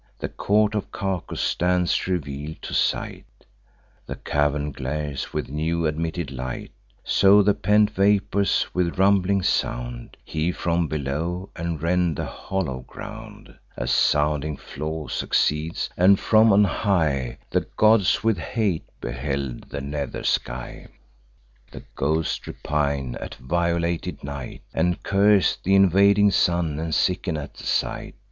[0.17, 3.45] The court of Cacus stands reveal'd to sight;
[4.07, 6.71] The cavern glares with new admitted light.
[7.03, 12.79] So the pent vapours, with a rumbling sound, Heave from below, and rend the hollow
[12.87, 19.81] ground; A sounding flaw succeeds; and, from on high, The gods with hate beheld the
[19.81, 20.87] nether sky:
[21.71, 27.67] The ghosts repine at violated night, And curse th' invading sun, and sicken at the
[27.67, 28.15] sight.